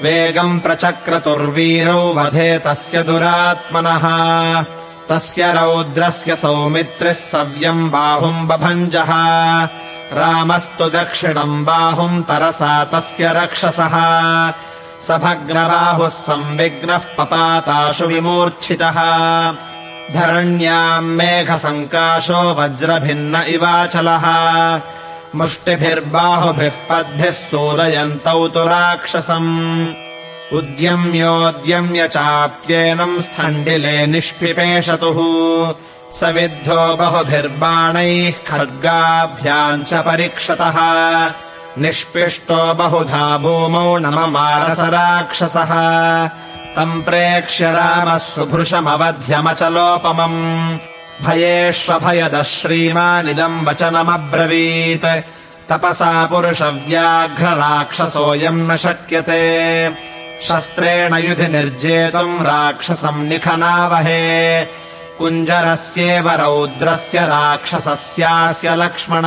वेगम् 0.03 0.59
प्रचक्रतुर्वीरौ 0.59 2.13
वधे 2.13 2.59
तस्य 2.59 3.03
दुरात्मनः। 3.03 4.05
तस्य 5.09 5.53
रौद्रस्य 5.53 6.35
सौमित्रिः 6.35 7.13
सव्यम् 7.13 7.89
बाहुम् 7.89 8.47
बभञ्जः। 8.47 9.11
रामस्तु 10.13 10.89
दक्षिणम् 10.89 11.65
बाहुम् 11.65 12.23
तरसा 12.23 12.83
तस्य 12.83 13.33
रक्षसः 13.33 13.95
स 15.02 15.12
भग्नबाहुः 15.12 16.09
संविघ्नः 16.09 17.03
पपाताशु 17.17 18.05
विमूर्च्छितः। 18.05 18.98
धरण्याम् 20.13 21.16
मेघसङ्काशो 21.17 22.41
वज्रभिन्न 22.53 23.36
इवाचलः। 23.47 24.25
मुष्टिभिर्बाहुभिः 25.36 26.78
पद्भिः 26.89 27.31
सोदयन्तौ 27.31 28.47
तु 28.47 28.59
राक्षसम्। 28.59 29.88
उद्यम्योद्यम्य 30.53 32.08
चाप्येनम् 32.08 33.22
स्थण्डिले 33.22 34.06
निष्पिपेशतुः 34.06 35.19
स 36.17 36.23
विद्धो 36.23 36.95
बहुभिर्बाणैः 36.95 38.31
खड्गाभ्याम् 38.31 39.84
च 39.84 39.94
परीक्षतः 39.94 40.78
निष्पिष्टो 41.78 42.73
बहुधा 42.73 43.38
भूमौ 43.38 43.98
नममारस 43.98 44.80
राक्षसः 44.80 45.72
तम् 46.75 47.02
प्रेक्ष्य 47.02 47.72
रामः 47.72 48.17
सुभृशमवध्यमचलोपमम्। 48.17 50.80
भयेष्वभयदः 51.25 52.44
श्रीमानिदम् 52.44 53.66
वचनमब्रवीत् 53.66 55.23
तपसा 55.70 56.25
पुरुषव्याघ्रराक्षसोऽयम् 56.25 58.72
न 58.72 58.75
शक्यते। 58.75 59.95
शस्त्रेण 60.44 61.16
युधि 61.16 61.47
निर्जेतुम् 61.47 62.44
राक्षसम् 62.44 63.28
निखनावहे। 63.28 64.62
कुञ्जरस्येव 65.20 66.31
रौद्रस्य 66.31 67.20
राक्षसस्यास्य 67.20 68.75
लक्ष्मण 68.75 69.23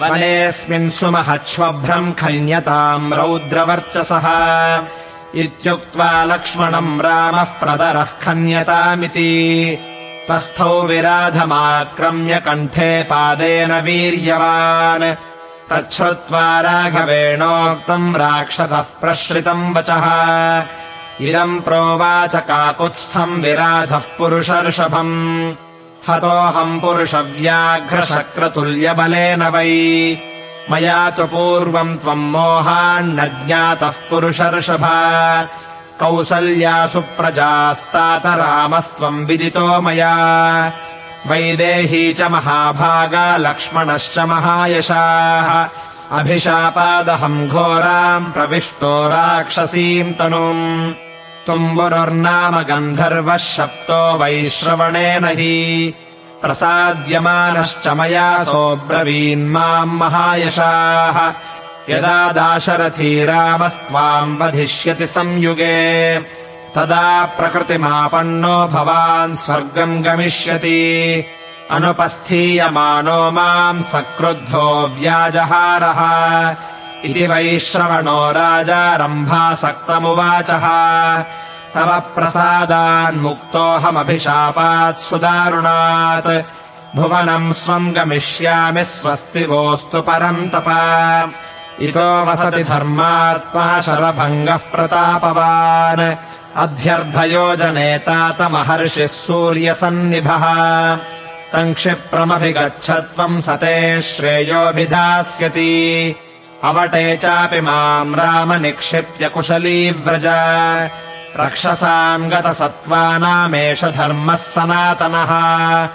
वनेऽस्मिन् 0.00 0.90
सुमहच्छ्वभ्रम् 0.90 2.12
खन्यताम् 2.12 3.12
रौद्रवर्चसः 3.12 4.26
इत्युक्त्वा 5.34 6.24
लक्ष्मणम् 6.24 7.00
रामः 7.00 7.44
प्रदरः 7.44 8.04
खन्यतामिति। 8.04 9.78
तस्थौ 10.28 10.82
विराधमाक्रम्य 10.82 12.42
कण्ठे 12.46 13.02
पादेन 13.02 13.72
वीर्यवान्। 13.80 15.14
तच्छ्रुत्वा 15.70 16.60
राघवेणोक्तम् 16.60 18.16
राक्षसः 18.16 18.80
प्रश्रितम् 18.80 19.74
वचः। 19.74 20.06
इदम् 21.20 21.60
प्रोवाच 21.60 22.36
काकुत्स्थम् 22.36 23.42
विराधः 23.42 24.02
पुरुषर्षभम् 24.18 25.52
हतोऽहम् 26.08 26.80
पुरुषव्याघ्रशक्रतुल्यबलेन 26.80 29.42
वै। 29.42 30.18
मया 30.70 31.10
तु 31.10 31.24
पूर्वम् 31.24 31.96
त्वम् 31.96 32.30
मोहान्न 32.30 33.46
ज्ञातः 33.46 33.86
पुरुषर्षभ। 33.86 34.84
रामस्त्वम् 38.26 39.26
विदितो 39.26 39.80
मया। 39.80 40.72
वैदेही 41.26 42.12
च 42.12 42.22
महाभागा 42.22 43.36
लक्ष्मणश्च 43.36 44.18
महायशाः। 44.18 45.68
अभिशापादहम् 46.18 47.48
घोराम् 47.48 48.32
प्रविष्टो 48.32 49.08
राक्षसीम् 49.08 50.14
तनुम् 50.14 51.03
तुम्बुरुर्नाम 51.46 52.54
गन्धर्वः 52.68 53.36
शप्तो 53.36 54.00
वैश्रवणेन 54.18 55.24
हि 55.38 55.54
प्रसाद्यमानश्च 56.42 57.86
मया 57.98 58.28
सोऽब्रवीन्माम् 58.44 59.98
महायशाः। 60.00 61.18
यदा 61.92 62.18
दाशरथी 62.32 63.12
रामस्त्वाम् 63.24 64.36
वधिष्यति 64.40 65.06
संयुगे 65.06 65.80
तदा 66.74 67.08
प्रकृतिमापन्नो 67.38 68.56
भवान् 68.74 69.36
स्वर्गम् 69.36 70.02
गमिष्यति। 70.02 70.80
अनुपस्थीयमानो 71.70 73.20
माम् 73.30 73.82
सक्रुद्धो 73.82 74.66
व्याजहारः 74.98 76.00
इति 77.04 77.26
वैश्रवणो 77.26 78.32
राजा 78.32 78.96
रम्भासक्तमुवाचः 78.96 80.66
तव 81.74 82.02
प्रसादान्मुक्तोऽहमभिशापात् 82.14 84.98
सुदारुणात्। 84.98 86.44
भुवनम् 86.96 87.52
स्वम् 87.52 87.92
गमिष्यामि 87.92 88.84
स्वस्ति 88.84 89.44
वोऽस्तु 89.44 90.00
परम् 90.00 90.36
तप। 90.36 90.64
इतो 91.80 92.24
वसति 92.24 92.64
धर्मात्मा 92.64 93.80
शरभङ्गः 93.80 94.56
प्रतापवान्। 94.56 96.16
अध्यर्धयोजनेतातमहर्षिः 96.56 99.06
सूर्यसन्निभः। 99.06 100.44
तम् 101.52 101.74
क्षिप्रमभिगच्छ 101.74 102.90
त्वम् 102.90 103.40
सते 103.40 104.02
श्रेयोभिधास्यति 104.02 106.16
अवटे 106.64 107.16
चापि 107.16 107.60
माम् 107.60 108.14
राम 108.14 108.52
निक्षिप्य 108.52 109.28
कुशलीव्रज। 109.28 110.26
रक्षसाम् 111.40 112.30
गतसत्त्वानामेष 112.30 113.84
धर्मः 113.84 114.34
सनातनः। 114.34 115.88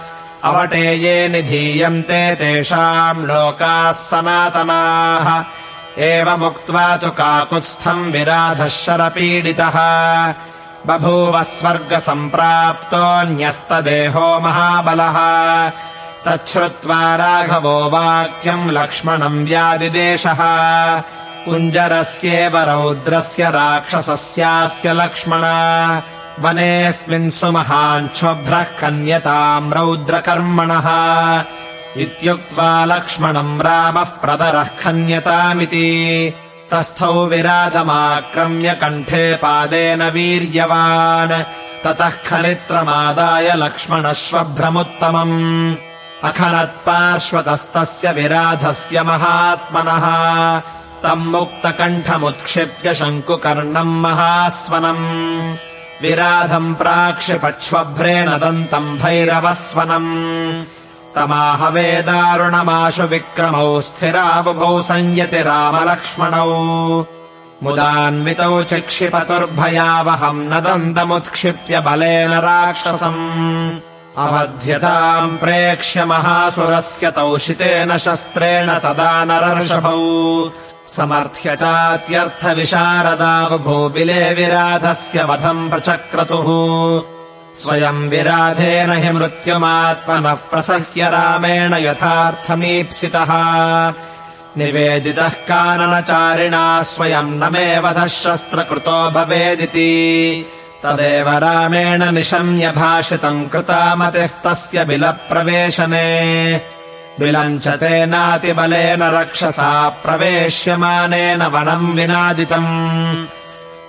अवटे 0.44 0.94
ये 0.94 1.29
निधीयन्ते 1.29 2.35
तेषाम् 2.35 3.25
लोकाः 3.25 3.91
सनातनाः। 3.91 5.44
एवमुक्त्वा 6.03 6.97
तु 6.97 7.09
काकुत्स्थम् 7.09 8.12
विराधः 8.12 8.68
शरपीडितः 8.68 9.79
बभूव 10.88 11.44
स्वर्गसम्प्राप्तोऽन्यस्तदेहो 11.44 14.40
महाबलः 14.40 15.18
तच्छ्रुत्वा 16.25 17.16
राघवो 17.16 17.90
वाक्यम् 17.90 18.72
लक्ष्मणम् 18.72 19.46
व्यादिदेशः 19.46 20.41
कुञ्जरस्येव 21.46 22.57
रौद्रस्य 22.57 23.50
राक्षसस्यास्य 23.50 24.94
लक्ष्मण। 24.94 25.41
वनेऽस्मिन् 26.44 27.32
सुमहाञ्छ्वभ्रः 27.32 28.64
कन्यताम् 28.64 29.73
रौद्रकर्मणः। 29.73 30.88
इत्युक्त्वा 31.97 32.85
लक्ष्मणम् 32.85 33.61
रामः 33.61 34.03
प्रदरः 34.03 34.64
खन्यतामिति 34.64 36.34
तस्थौ 36.72 37.26
विराधमाक्रम्य 37.26 38.78
कण्ठे 38.82 39.35
पादेन 39.35 40.09
वीर्यवान्। 40.09 41.44
ततः 41.84 42.11
खनित्रमादाय 42.28 43.55
लक्ष्मणश्वभ्रमुत्तमम् 43.55 45.76
अखनत्पार्श्वतस्तस्य 46.24 48.12
विराधस्य 48.12 49.04
महात्मनः। 49.04 50.06
तम् 51.04 51.32
मुक्तकण्ठमुत्क्षिप्य 51.32 52.96
शङ्कुकर्णम् 52.96 54.02
महास्वनम्। 54.02 55.56
विराधम् 56.02 56.76
प्राक्षिपच्छ्वभ्रेण 56.76 58.30
दन्तम् 58.30 58.98
भैरवस्वनम्। 58.98 60.64
तमाहवेदारुणमाशु 61.16 63.04
विक्रमौ 63.04 63.82
स्थिराबुभौ 63.82 64.82
संयति 64.82 65.38
रामलक्ष्मणौ। 65.38 66.50
मुदान्वितौ 67.64 68.64
चिक्षिपतुर्भयावहम् 68.64 70.50
न 70.50 70.60
दन्तमुत्क्षिप्य 70.60 71.80
बलेन 71.80 72.32
राक्षसम् 72.32 73.80
अवध्यताम् 74.20 75.38
प्रेक्ष्य 75.38 76.06
महासुरस्य 76.06 77.12
तौषितेन 77.12 77.98
शस्त्रेण 77.98 78.68
तदा 78.68 79.26
नरर्षभौ। 79.26 80.52
समर्थ्य 80.96 81.56
चात्यर्थविशारदावभूबिले 81.56 84.34
विराधस्य 84.34 85.24
वधम् 85.24 85.70
प्रचक्रतुः। 85.70 86.46
स्वयम् 87.64 88.10
विराधेन 88.10 88.92
हि 88.92 89.12
मृत्युमात्मनः 89.12 90.34
प्रसह्य 90.34 91.10
रामेण 91.10 91.74
यथार्थमीप्सितः। 91.74 93.32
निवेदितः 94.58 95.30
काननचारिणा 95.30 96.84
स्वयम् 96.84 97.40
न 97.40 97.50
मे 97.54 97.80
वधः 97.80 98.08
शस्त्रकृतो 98.08 99.12
भवेदिति 99.12 100.46
तदेव 100.84 101.29
रामेण 101.43 102.03
निशम्य 102.16 102.72
भाषितम् 102.79 103.47
कृतामतिः 103.53 104.35
तस्य 104.43 104.85
बिलप्रवेशने 104.90 106.08
च 107.64 107.67
तेनातिबलेन 107.81 109.03
रक्षसा 109.16 109.72
प्रवेश्यमानेन 110.03 111.41
वनम् 111.53 111.93
विनादितम् 111.97 112.72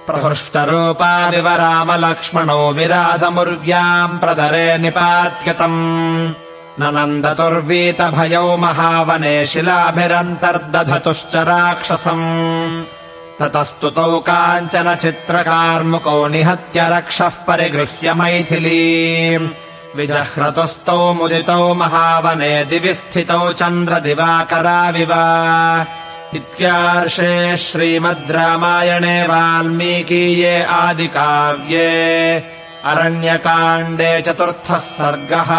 प्रहृष्टरूपादिव 0.06 1.48
रामलक्ष्मणो 1.62 2.60
विराधमुर्व्याम् 2.78 4.18
प्रदरे 4.22 4.66
निपात्यतम् 4.82 5.80
न 6.80 6.94
नन्दतुर्वीतभयौ 6.96 8.46
महावने 8.64 9.34
शिलाभिरन्तर्दधतुश्च 9.52 11.34
राक्षसम् 11.50 12.26
ततस्तुतौ 13.40 14.18
काञ्चन 14.18 14.94
चित्रकार्मुकौ 14.94 16.26
निहत्य 16.28 16.88
रक्षः 16.88 17.28
परिगृह्य 17.28 18.14
मैथिली। 18.14 19.36
विजह्रतुस्तौ 19.96 21.12
मुदितौ 21.14 21.74
महावने 21.74 22.52
दिवि 22.64 22.94
स्थितौ 22.94 23.52
चन्द्रदिवाकराविव। 23.52 25.12
इत्यार्षे 26.34 27.56
श्रीमद् 27.56 28.30
रामायणे 28.30 29.22
वाल्मीकीये 29.22 30.62
आदिकाव्ये 30.62 31.88
अरण्यकाण्डे 32.84 34.12
चतुर्थः 34.22 34.78
सर्गः 34.78 35.50